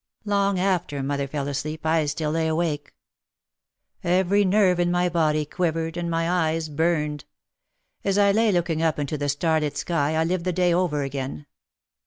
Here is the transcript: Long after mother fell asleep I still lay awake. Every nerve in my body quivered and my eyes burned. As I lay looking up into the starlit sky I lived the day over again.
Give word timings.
Long 0.25 0.57
after 0.59 1.03
mother 1.03 1.27
fell 1.27 1.47
asleep 1.47 1.85
I 1.85 2.07
still 2.07 2.31
lay 2.31 2.47
awake. 2.47 2.95
Every 4.03 4.43
nerve 4.43 4.79
in 4.79 4.89
my 4.89 5.09
body 5.09 5.45
quivered 5.45 5.95
and 5.95 6.09
my 6.09 6.27
eyes 6.27 6.69
burned. 6.69 7.25
As 8.03 8.17
I 8.17 8.31
lay 8.31 8.51
looking 8.51 8.81
up 8.81 8.97
into 8.97 9.15
the 9.15 9.29
starlit 9.29 9.77
sky 9.77 10.15
I 10.15 10.23
lived 10.23 10.45
the 10.45 10.53
day 10.53 10.73
over 10.73 11.03
again. 11.03 11.45